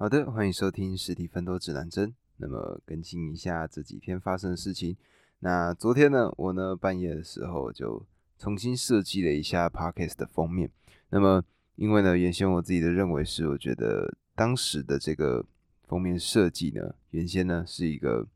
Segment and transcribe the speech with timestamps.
[0.00, 2.14] 好的，欢迎收听实体奋斗指南针。
[2.38, 4.96] 那么更新一下这几天发生的事情。
[5.40, 8.02] 那昨天呢，我呢半夜的时候就
[8.38, 10.70] 重新设计了一下 podcast 的封面。
[11.10, 11.44] 那么
[11.76, 15.44] 因为呢，原先我自己的认为是，我觉得当时的这个
[15.86, 18.26] 封面设计呢，原先呢是一个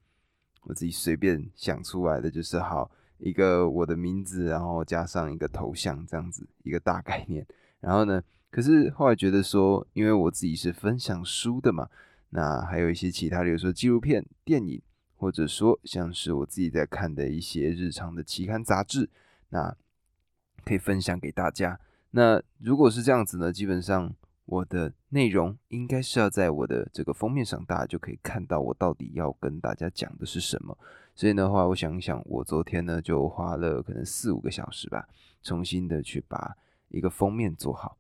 [0.64, 7.46] 我自己随便想出来的，就是好一个我的名字，然后加上一个头像这样子一个大概念。
[7.80, 8.22] 然后呢。
[8.54, 11.88] 可是后来觉得说，因为我自己是分享书的嘛，
[12.30, 14.80] 那还有一些其他，比如说纪录片、电影，
[15.16, 19.10] 或者说像是我自己在看的一些日常的期刊杂志，
[19.48, 19.76] 那
[20.64, 21.80] 可以分享给大家。
[22.12, 24.14] 那如果是这样子呢，基本上
[24.44, 30.78] 我的内容应该是要在我的这个封面上，大家就可以看到我到底要跟大家讲的是什么。
[31.16, 35.08] 所以的话，我想一想，我昨天呢就花了可能四五个小时吧，
[35.42, 36.56] 重新的去把
[36.90, 37.96] 一个封面做好。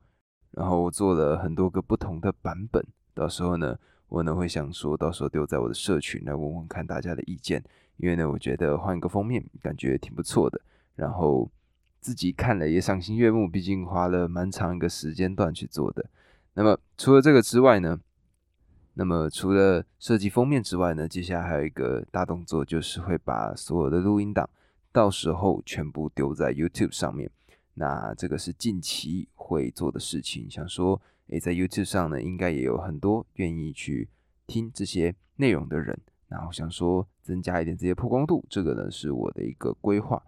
[0.56, 3.76] 然后我做了很多个不同的版本，到时候呢，
[4.08, 7.62] 我呢会想说，到时候丢在我的社群来问问看大家的意见，
[7.96, 10.60] 因为呢，我觉得换一个封面感觉挺不错的。
[10.94, 11.50] 然后
[12.00, 16.08] 自己看了也赏心悦目，毕竟花了蛮长一个时间段去做的。
[16.54, 17.98] 那么除了这个之外呢，
[18.94, 24.48] 那么除了设计封面之外呢，接下来还有一个大动作，就是会把所有的录音档
[24.92, 27.28] 到时候全部丢在 YouTube 上面。
[27.74, 34.08] 那这个是近期会做的事情，想说，诶，在 YouTube 上呢，应该也有很多愿意去
[34.46, 40.22] 听这些内容的人，然后想说增加一点这些曝光度，这个呢是我的一个规划。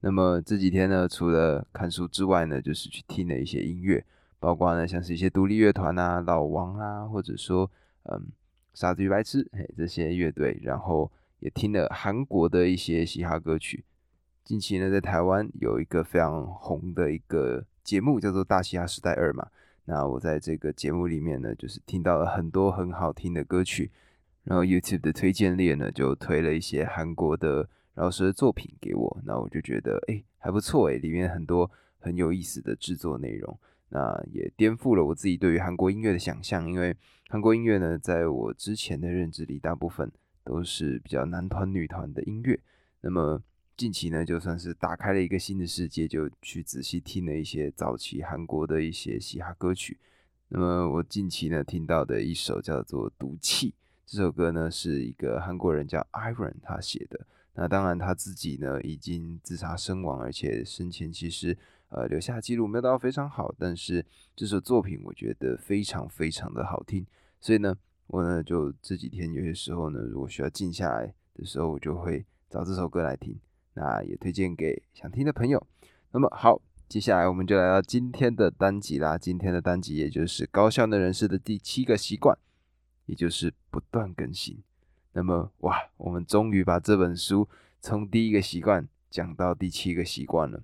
[0.00, 4.04] 那么这几天呢，除了看书之外呢，就是去听了一些音乐，
[4.40, 7.70] 包括呢像是一些独立乐团啊、老王啊，或者说
[8.04, 8.26] 嗯
[8.74, 11.10] 傻子与白痴嘿这些乐队，然后
[11.40, 13.84] 也听了韩国的一些嘻哈歌曲。
[14.48, 19.46] 近期呢，在台湾有一个非常红的一个节目，叫做《大嘻哈时代二》嘛。
[19.84, 23.90] 那我在这个节目里面呢，就是听到了很多很好听的歌曲，
[24.44, 29.20] 然后 YouTube 的推荐列呢，就推了一些韩国的饶舌作品给我。
[29.22, 33.54] 那我就觉得，哎，还不错哎，里面很多很有意思的制作内容。
[33.90, 36.96] 那也颠覆了我自己对于韩国音乐的想象，因为
[37.28, 40.10] 韩国音乐呢，在我之前的认知里，大部分
[40.42, 42.58] 都是比较男团、女团的音乐。
[43.02, 43.40] 那么
[43.78, 49.96] 近期呢，就算是打开了一个新的世界，就去仔细听了一些早期韩国的一些嘻哈歌曲。
[50.48, 53.70] 那么我近期呢听到的一首叫做《毒气》，
[54.04, 57.24] 这首歌呢是一个韩国人叫 Iron 他写的。
[57.54, 61.56] 那当然他自己呢已经自杀身亡，而且生前其实
[61.90, 67.06] 呃留下记录没有到非常好，但是这首作品我觉得非常非常的好听。
[67.38, 67.78] 所以呢，
[68.08, 73.38] 我呢就这几天有些时候呢，如果需要静下来的时候，我就会找这首歌来听。
[73.74, 75.66] 那也推荐给想听的朋友。
[76.10, 79.18] 那么好，接下来我们就来到今天的单集啦。
[79.18, 82.36] 今天的单集也就是高效能人士的第七个习惯，
[83.04, 84.62] 也就是不断更新。
[85.12, 87.46] 那么哇，我们终于把这本书
[87.80, 90.62] 从第一个习惯讲到第七个习惯了。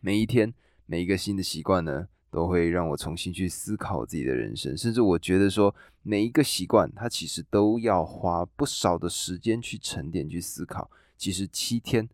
[0.00, 0.54] 每一天，
[0.86, 4.74] 每一个新的习惯呢，都会让我重新去思考自己的人生。
[4.74, 10.90] 甚至我觉得说，每一个习惯它其实都要花不少的时间去沉淀、去思考。
[11.18, 12.08] 其实七天。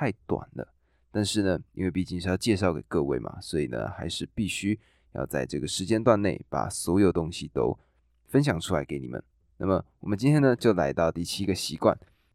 [0.00, 0.72] 太短了，
[1.12, 4.80] 但是呢，因为毕竟是要介绍给各位嘛，所以呢，还是必须
[5.12, 7.78] 要在这个时间段内把所有东西都
[8.26, 9.22] 分享出来给你们。
[9.58, 11.94] 那么，我们今天呢，就来到第七个习惯。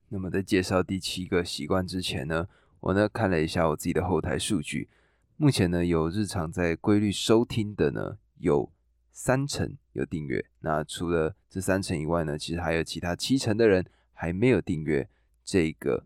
[0.09, 2.47] 那么，在介绍第七个习惯之前呢，
[2.81, 4.87] 我呢看了一下我自己的后台数据，
[5.35, 8.71] 目前呢有日常在规律收听的呢有
[9.11, 10.45] 三成有订阅。
[10.59, 13.83] 那除了这三成以外呢，其实还有其他七成的人
[14.13, 15.09] 还没有订阅
[15.43, 16.05] 这个。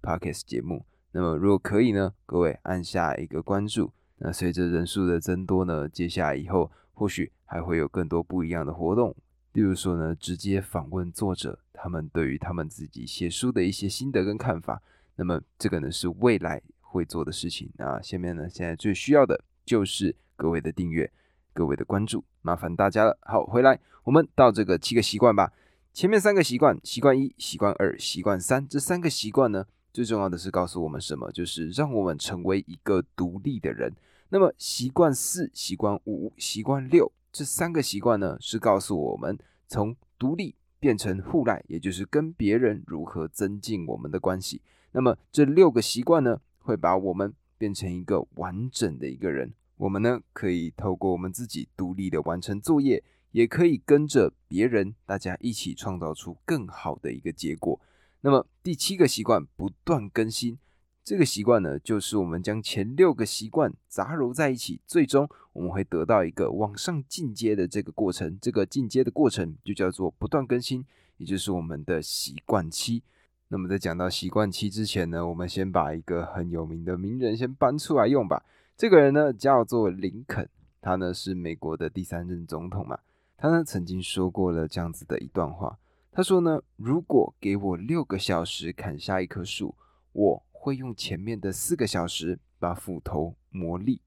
[0.00, 3.92] Podcast 节目，那么如果可以呢，各位按下一个关注。
[4.18, 9.14] 那随着人数的增多呢，接下来以后或许还会有更多不一样的活动，
[9.52, 14.82] 例如说呢，直接访问作者，他们对于他们自己写书的一些心得跟看法。
[15.14, 17.70] 那么这个呢是未来会做的事情。
[17.76, 21.10] 那下面呢，现在最需要的就是各位的订阅，
[21.52, 23.16] 各位的关注，麻烦大家了。
[23.22, 25.52] 好，回来我们到这个七个习惯吧。
[25.92, 29.64] 前面三个习惯，习惯一、习惯二、习惯三，这三个习惯呢？
[29.92, 31.30] 最重要的是告诉我们什么？
[31.32, 33.92] 就是让我们成为一个独立的人。
[34.28, 44.60] 那么习惯四、习惯五、习惯六这三个习惯呢，是告诉我们从独立变成互赖，也就是跟别人如何增进我们的关系。
[44.92, 49.52] 那么这六个习惯呢，会把我们变成一个完整的一个人。
[49.76, 53.02] 我们呢，可以透过我们自己独立的完成作业，
[53.32, 57.80] 也可以跟着别人，大家一起创造出更好的一个结果。
[58.20, 60.58] 那么第七个习惯不断更新，
[61.04, 68.38] 这个习惯呢，就是我们将前六个习惯杂糅在一起，最终我们会得到一个往上进阶的这个过程。
[68.40, 70.84] 这个进阶的过程就叫做不断更新，
[71.16, 73.02] 也就是我们的习惯期。
[73.48, 78.44] 那么在讲到习惯期之前呢，我们先把一个很有名的名人先搬出来用吧。
[78.76, 80.46] 这个人呢叫做林肯，
[80.82, 82.98] 他呢是美国的第三任总统嘛。
[83.38, 85.78] 他呢曾经说过了这样子的一段话，
[86.18, 89.76] 他说呢，如果给我六个小时砍下一棵树，
[90.10, 90.42] 我。
[90.50, 94.00] 会用前面的四个小时把斧头磨利，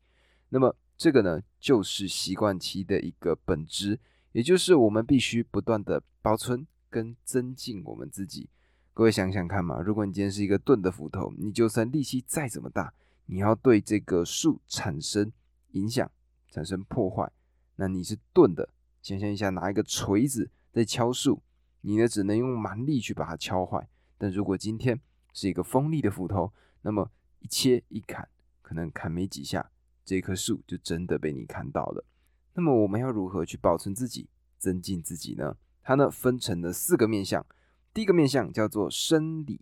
[0.49, 3.97] 那么这个呢，就是习惯期的一个本质，
[4.33, 8.49] 也就是我们必须不断的保存跟增进我们自己。
[8.93, 12.93] 各位想想看嘛，如果你今天是一个钝的斧头，你就算力气再怎么大，
[13.27, 15.31] 你要对这个树产生
[15.71, 16.11] 影响、
[16.51, 17.31] 产生破坏，
[17.77, 18.67] 那你是钝的。
[19.01, 21.41] 想象一下，拿一个锤子在敲树，
[21.81, 23.87] 你呢只能用蛮力去把它敲坏。
[24.17, 25.01] 但如果今天，
[25.33, 28.27] 是一个锋利的斧头，那么一切一砍，
[28.61, 29.71] 可能砍没几下，
[30.05, 32.05] 这棵树就真的被你砍倒了。
[32.53, 35.57] 那么我们要如何去保存自己、增进自己呢？
[35.83, 37.45] 它呢分成了四个面向，
[37.93, 39.61] 第一个面向叫做生理，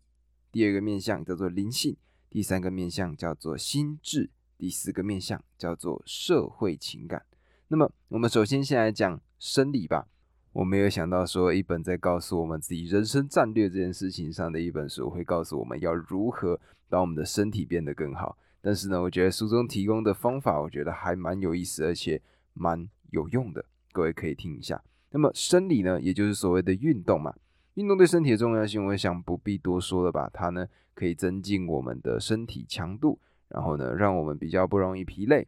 [0.51, 1.95] 第二个面向叫做灵性，
[2.29, 7.25] 第三个面向叫做心智，第四个面向叫做社会情感。
[7.69, 10.07] 那么我们首先先来讲生理吧。
[10.51, 16.59] 我没有想到说一本在告诉我们自己人生战略这件事情上的一本书，会告诉我们要如何
[16.89, 18.37] 把我们的身体变得更好。
[18.59, 22.21] 但是呢，我觉得书中提供的方法，我觉得还蛮有意思，而且
[22.53, 23.63] 蛮有用的。
[23.91, 24.81] 各位可以听一下。
[25.11, 27.33] 那么生理呢，也就是所谓的运动嘛，
[27.75, 30.29] 运动对身体的重要性，我想不必多说了吧。
[30.33, 35.47] 它呢可以增进我们的身体强度，然后呢让我们比较不容易疲累。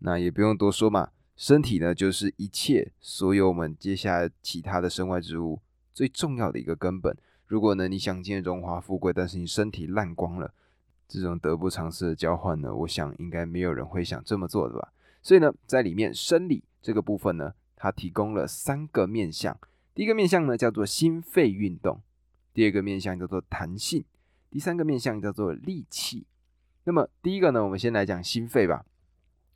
[0.00, 1.10] 那也不用多说嘛。
[1.36, 5.60] 身体呢，就是一切所有我们接下来其他的身外之物
[5.92, 7.14] 最重要的一个根本。
[7.46, 10.54] 如果呢你想见荣华富贵，但是你身体烂光了，
[11.06, 14.92] 这种得不偿失的交换呢，我想应该没有人会想这么做的吧。
[15.22, 19.58] 所以呢，在里面生理这个部分呢，它提供了三个面向。
[19.94, 22.00] 第一个面向呢叫做心肺运动，
[22.54, 24.02] 第二个面向叫做弹性，
[24.50, 26.26] 第三个面向叫做力气。
[26.84, 28.86] 那么第一个呢，我们先来讲心肺吧。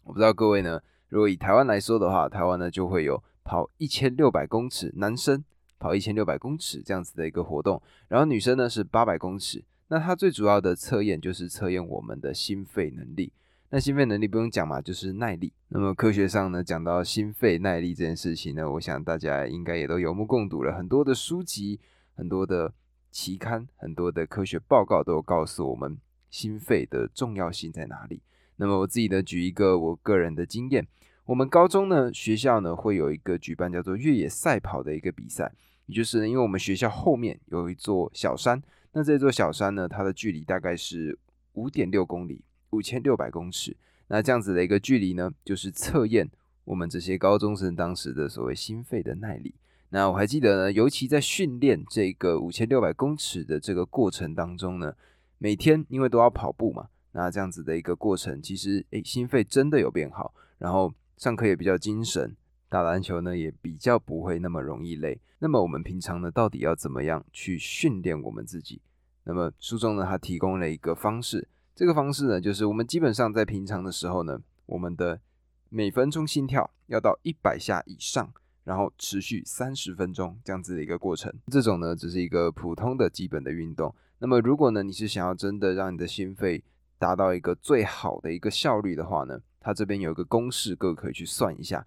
[0.04, 0.82] 我不知道各位呢。
[1.10, 5.44] 如果以台湾来说的话，台湾呢就会有跑一千六百公尺，男生
[5.78, 9.62] 跑一千六百公尺这样子的一个活动，然后女生呢是八百公尺。
[9.88, 13.32] 那它最主要的测验就是测验我们的心肺能力。
[13.70, 15.52] 那心肺能力不用讲嘛，就是耐力。
[15.68, 20.72] 那么科学上呢，讲到心肺耐力这件事情呢，我想大家应该也都有目共睹了。
[20.76, 21.78] 很多的书籍、
[22.14, 22.72] 很多的
[23.10, 25.98] 期刊、很多的科学报告都有告诉我们
[26.30, 28.20] 心肺的重要性在哪里。
[28.60, 30.86] 那么我自己呢，举一个我个人的经验。
[31.24, 35.50] 我们高中呢，学校呢会有一个举办叫做越野赛跑的一个比赛，
[35.86, 38.62] 也就是因为我们学校后面有一座小山，
[38.92, 41.18] 那这座小山呢，它的距离大概是
[41.54, 43.74] 五点六公里，五千六百公尺。
[44.08, 46.28] 那这样子的一个距离呢，就是测验
[46.64, 49.54] 我们这些高中生当时的所谓心肺的耐力。
[49.88, 54.94] 那我还记得呢，尤其在训练这个五千六百公尺的这个过程当中呢，
[55.38, 60.92] 每天因为都要跑步嘛，那这样子的一个过程，其实诶，心肺真的有变好，然后。
[61.16, 62.34] 上课也比较精神，
[62.70, 65.20] 打篮球呢也比较不会那么容易累。
[65.40, 68.80] 那么我们平常呢到底要怎么样去训练我们自己？
[69.24, 75.20] 那么书中呢它提供了一个方式，这个方式呢就是我们基本上在平常的时候呢，我们的
[75.68, 78.32] 每分钟心跳要到一百下以上，
[78.64, 81.30] 然后持续三十分钟这样子的一个过程。
[81.48, 83.94] 这种呢只是一个普通的基本的运动。
[84.20, 86.64] 那么如果呢你是想要真的让你的心肺
[87.00, 89.40] 达到一个最好的一个效率的话呢？
[89.58, 91.86] 它这边有一个公式，各位可以去算一下，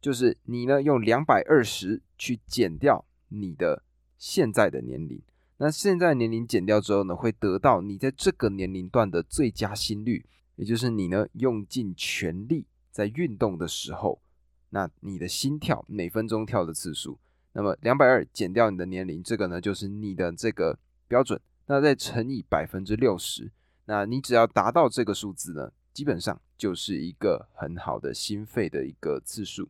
[0.00, 3.82] 就是你呢用两百二十去减掉你的
[4.18, 5.22] 现在的年龄，
[5.56, 10.26] 那现在年龄减掉之后呢，会得到你在这个年龄段的最佳心率，
[10.56, 14.20] 也就是你呢用尽全力在运动的时候，
[14.68, 17.18] 那你的心跳每分钟跳的次数，
[17.54, 23.50] 那么两百二减掉你的年龄，这个呢就是你的这个标准，那再乘以百分之六十，
[23.90, 25.72] 那你只要达到这个数字呢。
[25.92, 29.68] 基本上就是一个很好的心肺的一个次数。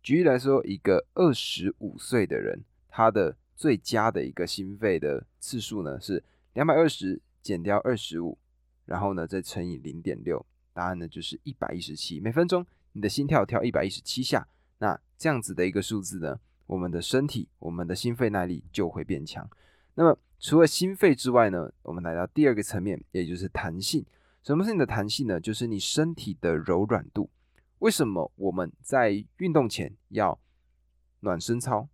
[0.00, 6.22] 举例来说，一个二十五岁的人，他的最佳的一个心肺的次数呢是
[6.54, 8.38] 两百二十减掉二十五，
[8.86, 12.64] 然后呢再乘以零点六，答案呢就是一百一十七每分钟。
[12.92, 14.46] 你的心跳跳一百一十七下，
[14.78, 19.50] 那这样子的一个数字呢，我们的身体，我们的心肺耐力就会变强。
[19.98, 24.06] 那么除了心肺之外呢，我们来到第二个层面，也就是弹性。
[24.44, 25.40] 什么是你的弹性呢？
[25.40, 27.28] 就是你身体的柔软度。
[27.80, 30.38] 为什么我们在运动前要
[31.20, 31.88] 暖身操，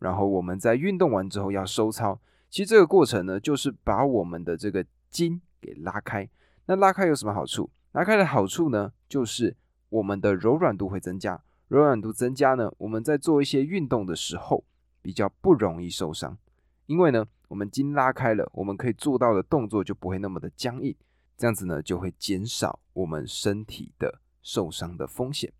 [0.00, 2.20] 然后我们在运动完之后要收操？
[2.50, 6.28] 其实这个过程呢，就是把我们的这个筋给拉开。
[6.66, 7.70] 那拉开有什么好处？
[7.92, 9.56] 拉开的好处呢，就是
[9.88, 11.42] 我们的柔软度会增加。
[11.68, 14.62] 柔软度增加呢，我们在做一些运动的时候
[15.00, 16.36] 比较不容易受伤，
[16.86, 20.94] 因为呢，我们筋拉开了，我们可以做到的动作就不会那么的僵硬，
[21.36, 25.52] 这样子呢，就会减少我们身体的受伤的风险。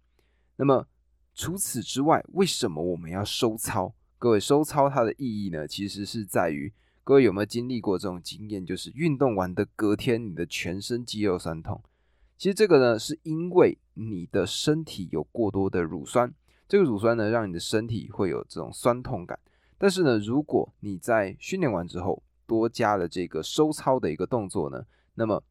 [0.57, 0.87] 那么
[1.35, 3.95] 除此之外，为什么我们要收操？
[4.19, 11.83] 各位收操它的意义呢，其实是在于各位有没有经历过这种经验，就是运动完的隔天，你的全身肌肉酸痛。
[12.37, 16.33] 其实这个呢，是因为你的身体有过多的乳酸，
[16.69, 19.39] 这个乳酸呢，让你的身体会有这种酸痛感。
[19.79, 25.43] 但是呢，如果你在训练完之后多加了这个收操的一个动作呢，那么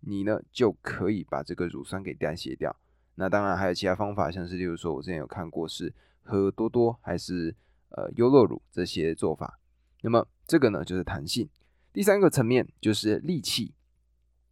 [0.00, 2.74] 你呢就可以把这个乳酸给代谢掉。
[3.14, 5.92] 那当然还有其他方法，像是例如说我之前有看过是
[6.22, 7.54] 喝多多还是
[7.90, 9.58] 呃优酪乳这些做法。
[10.02, 11.48] 那么这个呢就是弹性。
[11.92, 13.74] 第三个层面就是力气。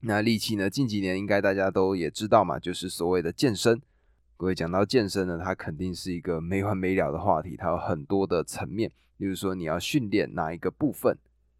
[0.07, 0.69] 那力气呢？
[0.69, 3.81] 近几年应该大家都也知道嘛，就是所谓的健身。
[4.37, 8.93] 各位讲到健身呢，它肯定是一个没完没了的话题，它有很多的层面。
[9.17, 11.17] 例如说，你要训练哪一个部分，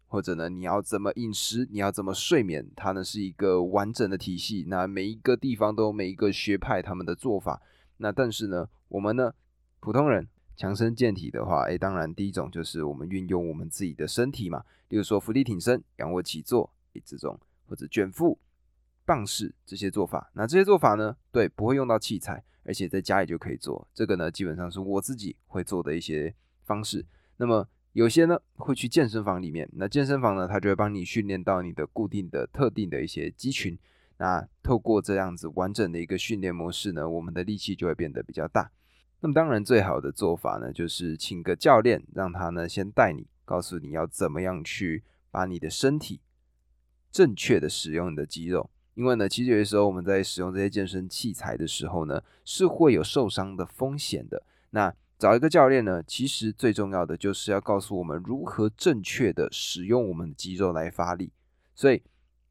[0.07, 4.65] 或者呢，你要怎么饮食，你要怎么睡眠，它呢是一个完整的体系。
[4.67, 7.61] 那每一个地方都有每一个学派他们的做法。
[7.97, 9.33] 那但是呢，我们呢，
[9.79, 14.63] 普通人强身健体的话，诶，当然第一种就是我们运用我们自己的身体嘛。
[14.89, 17.39] 例如说，伏地挺身、仰卧起坐，诶，这种。
[17.67, 18.37] 或者卷腹、
[19.05, 23.87] 棒式这些做法，那这些做法呢，对，不会用到器材，而且在家里就可以做。
[23.91, 26.31] 这个呢，基本上是我自己会做的一些
[26.61, 27.03] 方式。
[27.37, 33.77] 那么有些呢，会去健身房里面，那健身房呢，它就会帮你训练到你的固定的、特定的一些肌群。
[34.17, 38.71] 那透过这样子完整的一个训练模式呢，我们的力气就会变得比较大。
[39.21, 46.21] 那么当然，最好的做法呢，就是请个教练，让他呢先带你，告诉你要怎么样去把你的身体。
[47.11, 54.43] 正确的使用你的肌肉，因为呢，其实有些时候我们在使用这些健身器材的时候呢，是会有受伤的风险的。
[54.71, 61.31] 那找一个教练呢，其实最重要的就是要告诉我们如何正确的使用我们的肌肉来发力。
[61.73, 62.01] 所以，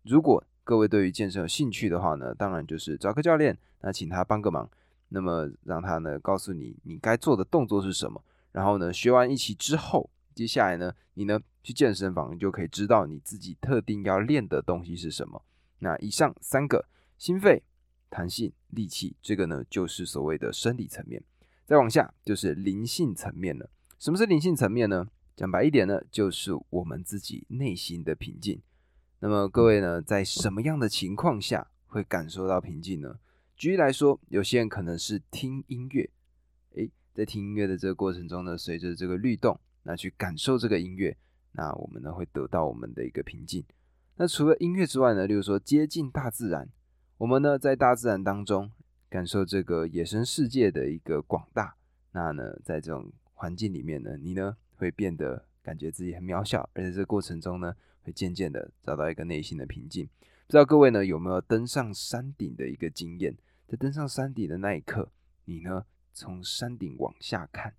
[0.02, 4.68] 如果各位对于健身有兴趣的话呢，当然就是找个教练，那请他帮个忙，
[5.10, 10.10] 那么让他呢告诉你你该做的动作是什么，然后呢学完一期之后。
[10.34, 15.44] 接下来呢，你呢去健身房，就可以知道你自己特定要练的东西是什么。
[15.78, 17.62] 那以上三个心肺、
[18.10, 21.22] 弹性、力气，这个呢就是所谓的生理层面。
[21.64, 23.70] 再往下就是灵性层面了。
[23.98, 25.08] 什么是灵性层面呢？
[25.34, 28.60] 讲白一点呢，就是我们自己内心的平静。
[29.20, 33.18] 那么各位呢，在什么样的情况下会感受到平静呢？
[33.56, 36.10] 举例来说，有些人可能是听音乐，
[36.74, 39.58] 诶，在听音乐的这个过程中呢，随着这个律动。
[39.86, 41.14] 那去感受这个音乐，
[41.52, 43.62] 那我们呢会得到我们的一个平静。
[44.16, 46.66] 那除了音乐之外呢，例如说接近大自然，
[47.18, 48.70] 我们呢在大自然当中
[49.14, 51.76] 感受这个野生世界的一个广大。
[52.10, 60.04] 那呢在这种环境里面呢，你呢会变得感觉自己很渺小，而且这个过程中呢会渐渐的找到一个内心的平静。
[60.48, 63.36] 不知道各位呢有没有登上山顶的一个经验？
[63.68, 65.12] 在登上山顶的那一刻，
[65.44, 67.72] 你呢从山顶往下看。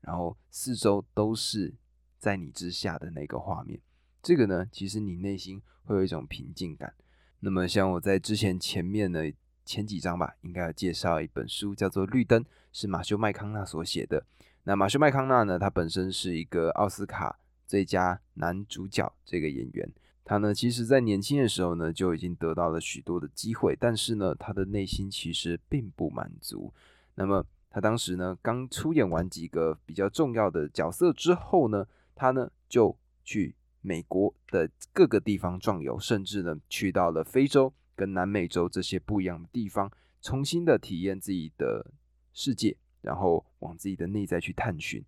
[0.00, 1.74] 然后四周都是
[2.18, 3.78] 在你之下的那个画面，
[4.22, 6.94] 这个呢，其实你内心会有一种平静感。
[7.40, 9.30] 那么像我在之前前面呢
[9.68, 14.24] 前几章吧，应该要介绍一本书，叫做《绿灯》，是马修麦康纳所写的。
[14.62, 19.92] 那马修麦康纳呢，他本身是一个奥斯卡最佳男主角这个演员，
[20.24, 26.72] 他呢，其实在年轻的时候呢，就已经得到了许多的机会，但是呢，他的内心其实并不满足。
[27.16, 39.90] 那么他当时呢，刚出演完几个比较重要的角色之后呢，他呢就去美国的各个地方壮游，甚至呢去到了非洲跟南美洲这些不一样的地方，
[40.22, 41.90] 重新的体验自己的
[42.32, 45.04] 世界，然后往自己的内在去探寻。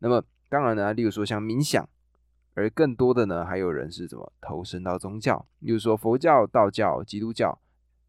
[0.00, 1.88] 那么当然呢，例如说像冥想，
[2.52, 7.58] 而更多的呢，还有人是怎么投身到宗教，例如说佛教、道教、基督教、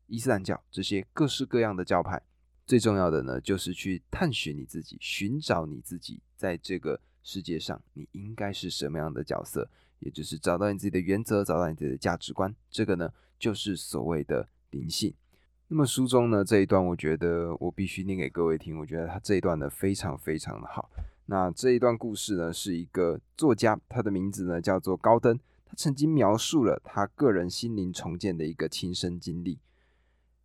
[0.07, 2.21] 伊斯兰教这些各式各样的教派。
[2.65, 9.69] 最重要的呢，就是去探寻你自己，寻找你自己在这个世界上你应该是什么样的角色，
[9.99, 12.53] 也就是找到你自己的原则，找到你自己的价值观。
[12.69, 15.13] 这个呢，就是所谓的灵性。
[15.67, 18.77] 那么书中呢这一段，我觉得我必须念给各位听。
[18.79, 20.89] 我觉得他这一段呢非常非常的好。
[21.25, 29.59] 那这一段故事呢，是一个作家，他的名字呢叫做高登，他曾经描述了他个人心灵重建的一个亲身经历。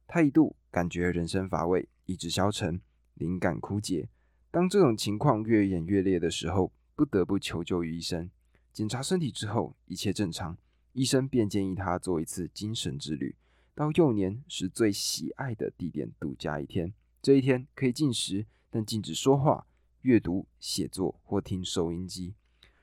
[0.07, 1.89] 他一度感觉人生乏味。
[2.05, 2.81] 意志消沉，
[3.15, 4.09] 灵感枯竭。
[4.51, 8.29] 当这种情况越演越烈的时候，不得不求救于医生。
[8.73, 10.59] 检查身体之后，一切正常，
[10.93, 13.35] 医生便建议他做一次精神之旅，
[13.75, 16.93] 到幼年时最喜爱的地点度假一天。
[17.23, 19.67] 这一天可以进食，但禁止说话、
[20.03, 22.35] 阅读、写作或听收音机。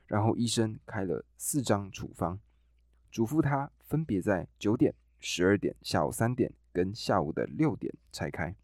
[0.07, 2.39] 然后医生开了四张处方，
[3.11, 8.55] 嘱咐他分别在九点、十二点、下午三点跟下午的六点拆开。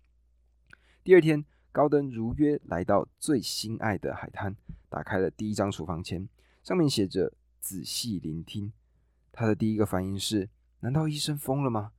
[1.04, 4.56] 第二天，高登如约来到最心爱的海滩，
[4.90, 6.28] 打开了第一张处方签，
[6.64, 8.74] 上面写着“仔细聆听”。
[9.38, 10.50] 他的第一个反应是：
[10.80, 11.92] 难道医生疯了吗？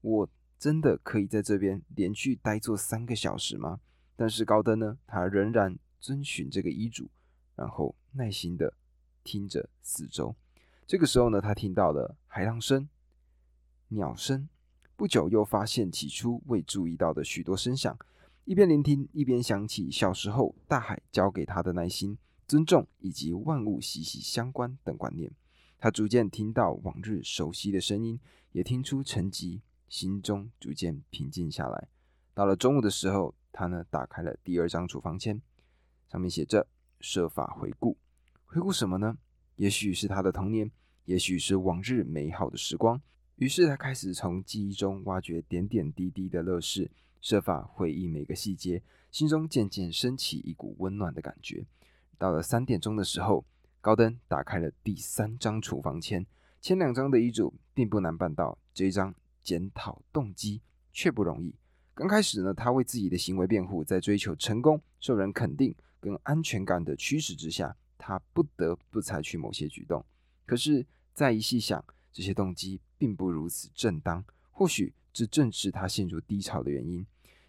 [0.00, 3.80] 我真的可以在这边连续待坐三个小时吗？
[4.14, 7.10] 但是高登呢，他仍然遵循这个医嘱，
[7.56, 8.72] 然后耐心的
[9.24, 10.36] 听着四周。
[10.86, 12.88] 这个时候呢，他听到了海浪声、
[13.88, 14.48] 鸟声，
[14.94, 17.98] 不久又发现起初未注意到的许多声响。
[18.44, 25.32] 一边聆听，一边想起小时候大海教给他的耐心、尊重以及万物息息相关等观念。
[25.84, 28.18] 他逐渐听到往日熟悉的声音，
[28.52, 31.88] 也听出沉寂，心中逐渐平静下来。
[32.32, 35.42] 到了中午的时候，他呢打开了第二张处方签，
[36.08, 36.66] 上面写着
[37.00, 37.98] “设法回顾”。
[38.46, 39.18] 回顾什么呢？
[39.56, 40.70] 也许是他的童年，
[41.04, 42.98] 也许是往日美好的时光。
[43.36, 51.66] 于是他开始从记忆中挖掘点点滴滴的乐事，设法回忆每个细节，心中渐渐升起一股温暖的感觉。
[52.16, 53.44] 到了三点钟的时候。
[53.84, 56.24] 高登打开了第三张处方签，
[56.62, 61.54] 前两张的遗嘱并不难办到，这一张检讨动机却不容易。
[61.92, 70.02] 刚开始呢，他为自己的行为辩护，在追求成功、受人肯定跟安全感的驱使之下，他不得不采取某些举动。
[70.46, 77.06] 可是再一细想，这些动机并不如此正当，或许这正是他陷入低潮的原因。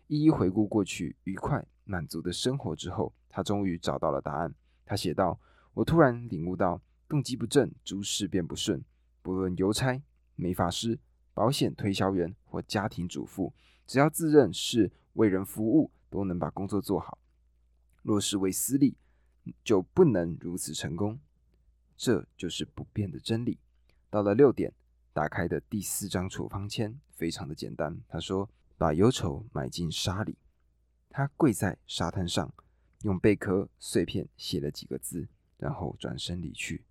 [0.08, 4.54] 一一回顾过去愉快满足的生活之后，他终于找到了答案。
[4.86, 5.40] 他写道。
[5.76, 8.82] 我突然领悟到，动机不正，诸事便不顺。
[9.22, 10.02] 不论邮差、
[10.36, 10.98] 美发师、
[11.34, 13.54] 保险推销员或家庭主妇，
[13.86, 17.18] 只要自认是为人服务，都能把工作做好。
[18.04, 18.96] 若是为私利，
[19.66, 21.20] 就不能如此成功。
[21.98, 23.60] 这就是不变的真理。
[24.10, 24.72] 到了六点，
[25.12, 28.00] 打开的第四张处方签非常的简单。
[28.08, 30.38] 他说：“把忧愁埋进沙里。”
[31.10, 32.54] 他跪在沙滩上，
[33.02, 35.28] 用贝壳碎片写了几个字。
[35.58, 36.84] 然后转身离去，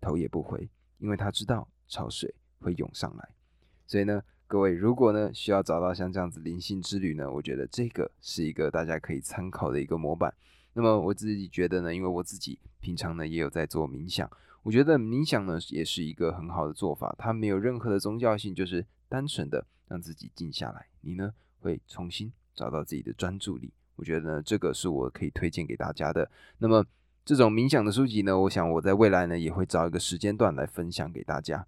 [0.00, 3.28] 头也不回，因为他知道潮水会涌上来。
[3.86, 10.32] 所以呢，各位如果呢需要找到像这样子灵性之旅呢，我觉得这个是一个大家可以参考的一个模板。
[10.72, 14.30] 那么我自己觉得呢，因为我自己平常呢也有在做冥想，
[14.62, 23.72] 我觉得冥想呢也是一个很好的做法，它没有任何的宗教性，就是单纯的让自己静下来，你呢会重新找到自己的专注力。
[23.96, 26.30] 我觉得呢这个是我可以推荐给大家的。
[26.58, 26.86] 那么。
[27.24, 31.66] 这种冥想的书籍呢，我想我在未来呢也会找一个时间段来分享给大家。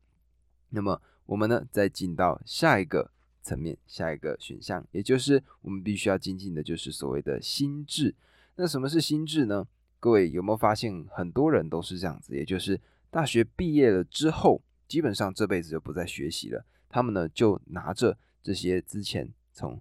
[0.71, 8.15] 那么我们呢再进到下一个层面，下一个选项，也就是我们必须要精进的，就是所谓的心智。
[8.57, 9.67] 那什么是心智呢？
[10.01, 16.65] 各位有没有发现，很多人都是这样子，也就是大学毕业了之后，基本上这辈子就不再学习了。
[16.89, 19.81] 他们呢就拿着这些之前从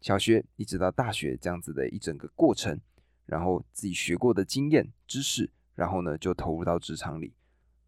[0.00, 2.80] 小学一直到大学这样子的一整个过程。
[3.28, 7.34] 然后自己学过的经验知识，然后呢就投入到职场里，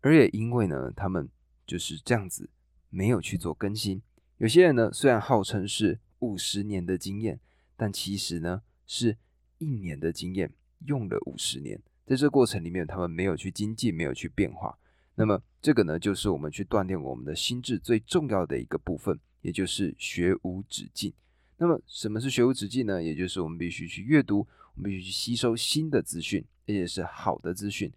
[0.03, 1.26] 而也因为呢他们
[1.66, 2.50] 就是这样子
[2.90, 4.03] 没有去做更新。
[4.37, 7.40] 有些人呢虽然号称是五十年的经验，
[7.74, 9.16] 但其实呢是
[9.57, 10.53] 一年的经验
[10.85, 14.79] 用了五十年，在这过程里面他们没有去精进，没有去变化。
[15.14, 21.14] 那么这个呢就是我们去锻炼我们的心智最重要的一个部分，也就是学无止境。
[21.57, 23.03] 那么什么是学无止境呢？
[23.03, 24.46] 也就是我们必须去阅读。
[24.81, 27.93] 们必须去吸收新的资讯，而且是好的资讯。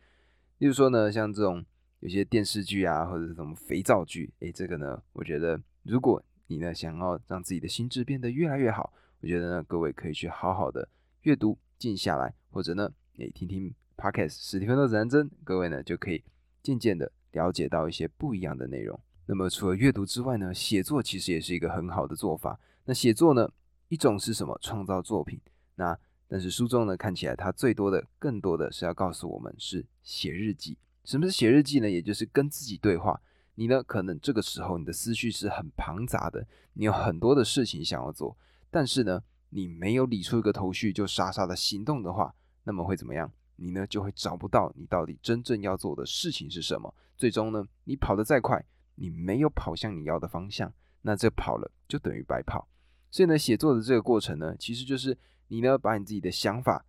[0.58, 1.66] 例如说呢，像这种
[2.00, 10.88] 有些电视剧啊，或者是什么肥皂剧，诶，这个呢，我觉得如果你呢想要让自己的心智变得越来越好，我觉得呢，各位可以去好好的
[11.22, 16.24] 阅读，静下来，或者呢，诶，听听 Podcast《史蒂芬的指南针》，各位呢就可以
[16.62, 19.00] 渐渐的了解到一些不一样的内容。
[19.26, 22.60] 那么除了阅读之外呢，写作其实也是一个很好的做法。
[22.86, 23.50] 那写作呢，
[23.88, 24.58] 一种是什么？
[24.62, 25.40] 创造作品。
[25.76, 25.98] 那
[26.34, 30.76] 但是书中呢，看起来它最多的、更多的是要告诉我们是写日记。
[31.04, 31.88] 什么是写日记呢？
[31.88, 33.22] 也就是跟自己对话。
[33.54, 36.44] 你呢，可能这个时候你的思绪是很庞杂的，
[36.74, 38.36] 你有很多的事情想要做，
[38.72, 43.32] 但是呢，你没有理出一个头绪就傻傻的行动的话，那么会怎么样？
[43.58, 46.92] 你呢就会找不到你到底真正要做的事情是什么。
[47.16, 48.66] 最终呢，你跑得再快，
[48.96, 52.68] 你没有跑向你要的方向，那这跑了就等于白跑。
[53.12, 55.16] 所以呢，写作的这个过程呢，其实就是。
[55.48, 56.86] 你呢，把你自己的想法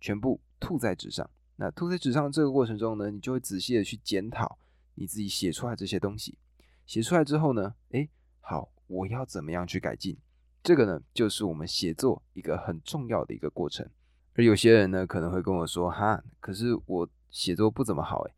[0.00, 1.28] 全部吐在纸上。
[1.56, 4.58] 那吐在纸上这个过程中呢，你就会仔细的去检讨
[4.94, 6.38] 你自己写出来这些东西。
[6.86, 8.08] 写出来之后呢，诶，
[8.40, 10.16] 好，我要怎么样去改进？
[10.62, 13.88] 这个呢，就是我们写作一个很重要的一个过程。
[14.34, 18.34] 而有些人呢，可能会跟我说：“哈，可是我写作不怎么好。”诶，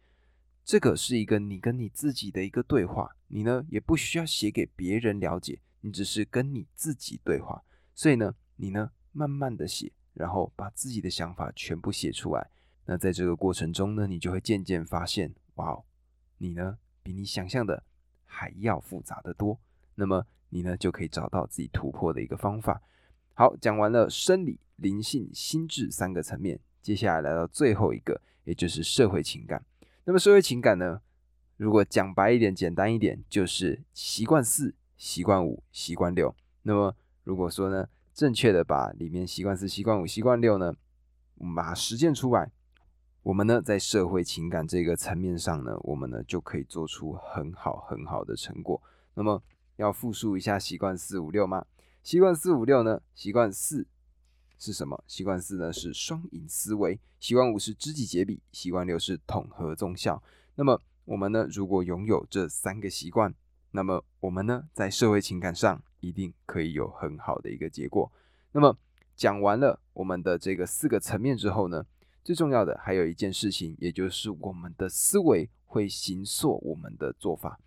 [0.64, 7.62] 这个是一个你跟你自己的一个对话，你呢也不需要写给别人了解，你只是跟你自己对话。
[7.94, 12.50] 所以呢，你呢慢慢的写，然后把自己的想法全部写出来。
[12.86, 15.82] 那在这个过程中呢，你就会渐渐发现，哇，
[16.38, 17.82] 你呢比你想象的
[18.24, 19.58] 还要复杂的多。
[19.94, 22.82] 那么你呢就可以找到自己突破的一个方法。
[23.34, 29.64] 好，讲完了生理、灵性、心智三个层面，接下来来到最后一个，也就是社会情感。
[30.04, 31.00] 那么社会情感呢，
[31.56, 36.34] 如果讲白一点、简单一点，就是习惯四、习惯五、习惯六。
[36.62, 40.74] 那么如果说呢，正确的把里面习惯四、习惯五、习惯六呢，
[41.36, 42.50] 我们把它实践出来。
[43.22, 48.80] 我们呢，在社会情感这个层面上呢，我们呢就可以做出很好很好的成果。
[49.14, 49.42] 那么，
[49.76, 51.66] 要复述一下习惯四五六吗？
[52.02, 53.02] 习惯四五六呢？
[53.14, 53.86] 习惯四
[54.58, 55.04] 是什么？
[55.06, 60.22] 习惯四呢是双赢思维，习惯五是知己解彼，习惯六是统合综效。
[60.54, 63.34] 那么，我们呢，如果拥有这三个习惯，
[63.72, 68.10] 那么我们呢，在社会情感上一定可以有很好的一个结果。
[68.52, 68.76] 那么，
[69.14, 71.86] 讲完了我们的这个四个层面之后呢？
[72.22, 77.58] 最重要的还有一件事情，也就是我们的思维会形塑我们的做法。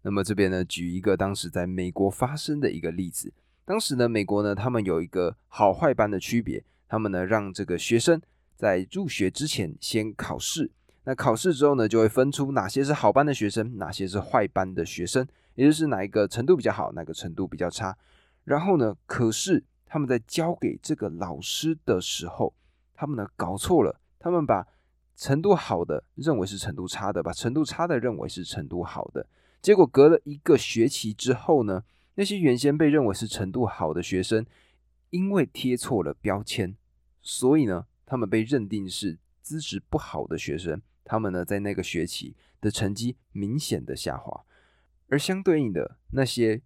[0.00, 3.32] 那么这边呢，举一个当时在美国发生的一个例子。
[3.66, 8.20] 当时呢，美国呢，他们有一个好坏班的区别，他们呢让这个学生
[8.56, 10.70] 在入学之前先考试。
[11.04, 17.96] 那考试之后呢，就会分出哪些是好班的学生，哪些是坏班的学生，也就是哪一个程度比较好，哪个程度比较差。
[18.44, 22.54] 然后呢，可是他们在交给这个老师的时候。
[22.94, 24.64] 他们呢搞错了，他们把
[25.16, 29.26] 程度好的认为是程度差的，把程度差的认为是程度好的。
[29.60, 31.82] 结果隔了一个学期之后呢，
[32.14, 34.46] 那些原先被认为是程度好的学生，
[35.10, 36.76] 因为贴错了标签，
[37.22, 40.80] 所以呢，他们被认定是资质不好的学生。
[41.02, 44.44] 他们呢在那个学期的成绩明显的下滑，
[45.12, 46.62] 而相对应的那些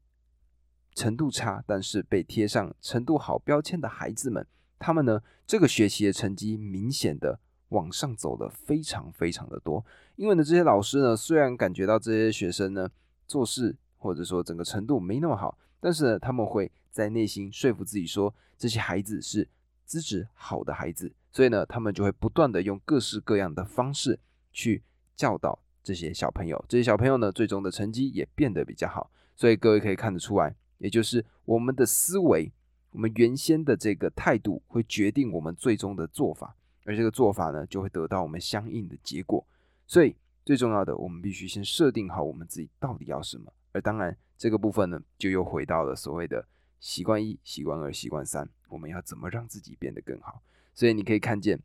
[0.94, 4.46] 程度差但是被贴上程度好标签的孩子们。
[4.78, 9.84] 他们呢，这个学期的成绩明显的往上走了，非常非常的多。
[10.14, 12.88] 因为呢，这些老师呢，虽然感觉到这些学生呢
[13.26, 19.48] 做事或者说整个程度没那么好，但是呢，他们会在内心说服自己说，这些孩子是
[19.84, 24.20] 资质好的孩子，所以呢，他们就会不断的用各式各样的方式
[24.52, 24.84] 去
[25.16, 26.64] 教导这些小朋友。
[26.68, 29.08] 这些小朋友呢，最终的成绩也变得比较好。
[29.36, 32.50] 所以各位可以看得出来，也就是我们的思维。
[32.90, 39.46] 我们原先的这个态度会决定我们最终的做法，而这个做法呢，就会得到我们相应的结果。
[39.86, 43.52] 所以最重要的，我们必须先设定好我们自己到底要什么。
[43.70, 46.48] 而当然，这个部分呢，就又回到了所谓的
[46.80, 50.42] 习惯一、习惯二、习惯三，我们要怎么让自己变得更好？
[50.74, 51.60] 所以你可以看见，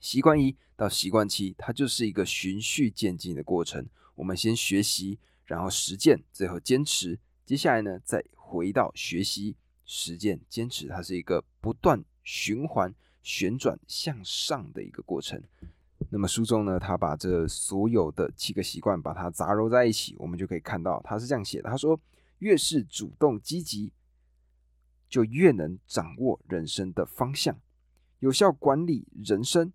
[0.00, 3.86] 习惯一到习惯七，它就是一个循序渐进的过程。
[4.14, 9.56] 我们先学习，然后实践，最后坚持，接下来呢，再回到学习。
[9.92, 15.42] 实践坚持，它是一个不断循环旋转向上的一个过程。
[16.10, 22.00] 那么书中呢，他把这所有的七个习惯把它杂糅在一起，我们就可以看到他是这样写的：他说，
[22.38, 23.92] 越是主动积极，
[25.08, 27.60] 就越能掌握人生的方向，
[28.20, 29.72] 有效管理人生，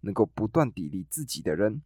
[0.00, 1.82] 能够不断砥砺自己的人，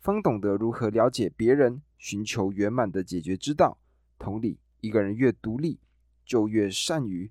[0.00, 3.78] 方懂得如何了解别人，寻求圆满的解决之道。
[4.18, 5.78] 同理，一个人越独立。
[6.28, 7.30] 就越善于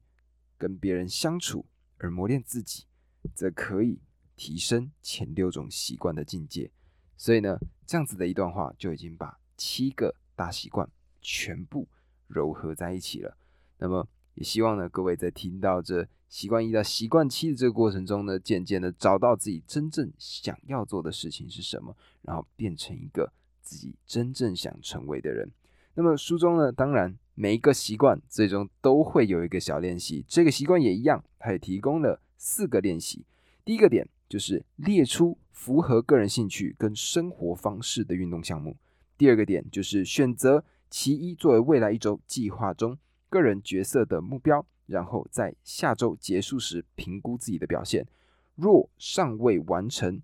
[0.57, 1.65] 跟别人相处，
[1.97, 2.85] 而磨练自己，
[3.33, 3.99] 则可以
[4.37, 6.71] 提升前六种习惯的境界。
[7.17, 10.89] 所以呢，这样子的一段话就已经把七个大习惯
[11.21, 11.85] 全部
[12.29, 13.35] 糅合在一起了。
[13.77, 25.51] 那么，也希望呢，各位在听到这习惯一到习惯七的这个过程中呢，渐渐的找到自己真正想要做的事情是什么，然后变成一个自己真正想成为的人。
[25.95, 27.17] 那么书中呢，当然。
[27.37, 33.25] 每一个习惯最终都会有一个小练习，这个习惯也一样，它也提供了四个练习。
[33.65, 38.77] 第一个点就是列出符合个人兴趣跟生活方式的运动项目。
[39.17, 42.97] 第二个点就是选择其一作为未来一周计划中
[43.29, 48.07] 个人角色的目标，然后在下周结束时评估自己的表现。
[48.55, 50.21] 若尚未完成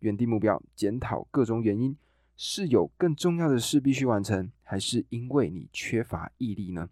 [0.00, 1.96] 原定目标，检讨各种原因。
[2.34, 6.88] 是有更重要的事必须完成，还是因为你缺乏毅力呢？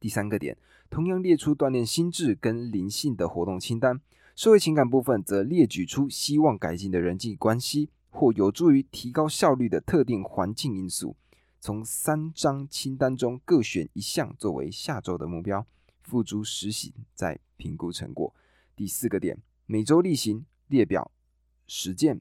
[0.00, 0.56] 第三个点，
[0.90, 4.00] 同样列出锻炼心智跟灵性的活动清单。
[4.34, 11.14] 社会情感部分则列举出希望改进的人际关系或有助于提高效率的特定环境因素。
[11.60, 15.66] 从三张清单中各选一项作为下周的目标，
[16.00, 18.32] 付诸实行，再评估成果。
[18.76, 21.10] 第四个点，每周例行列表、
[21.66, 22.20] 实践、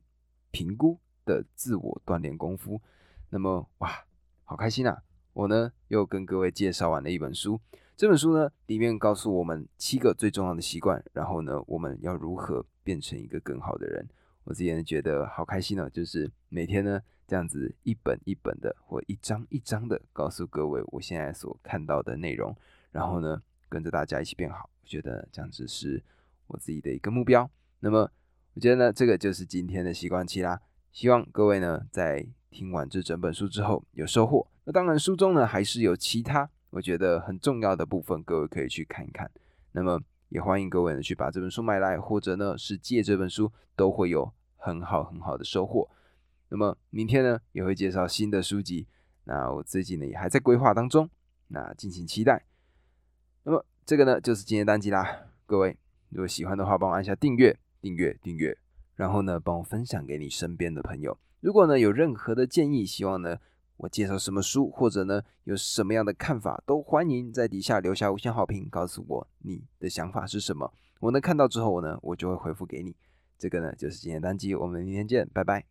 [0.51, 2.81] 评估的自我锻炼功夫。
[3.29, 4.05] 那么，哇，
[4.43, 5.03] 好开心啊！
[5.33, 7.59] 我呢又跟各位介绍完了一本书。
[7.97, 14.07] 这本书呢里面告诉我们七个最重要的习惯，然后呢我们要如何变成一个更好的人。
[14.45, 17.01] 我自己也觉得好开心哦，就是每天呢。
[17.27, 22.55] 这样子一本一本的，或一张一张的告诉各位我现在所看到的内容，
[22.91, 24.69] 然后呢，跟着大家一起变好。
[24.81, 26.03] 我觉得这样子是
[26.47, 27.49] 我自己的一个目标。
[27.79, 28.09] 那么，
[28.53, 30.61] 我觉得呢，这个就是今天的习惯期啦。
[30.91, 34.47] 希望各位呢，在听完这整本书之后有收获。
[34.63, 39.29] 那当然，书中呢还是有其他我觉得很重要的部分，各位可以去看一看。
[39.71, 45.89] 那么，也欢迎各位呢去把这本书买来，或者呢是借这本书，都会有很好很好的收获。
[46.49, 48.87] 那么明天呢也会介绍新的书籍，
[49.23, 51.09] 那我最近呢也还在规划当中，
[51.47, 52.45] 那敬请期待。
[53.43, 55.77] 那么这个呢就是今天单集啦，各位
[56.09, 58.57] 如果喜欢的话，帮我按下订阅、订阅、订阅，
[58.95, 61.17] 然后呢帮我分享给你身边的朋友。
[61.41, 63.37] 如果呢有任何的建议，希望呢
[63.77, 70.73] 我介绍什么书，或者呢有什么样的看法，都欢迎在底下留下五星好评，告诉我你的想法是什么。
[70.99, 72.95] 我能看到之后呢，我就会回复给你。
[73.37, 75.63] 这个呢就是今天单集，我们明天见，拜拜。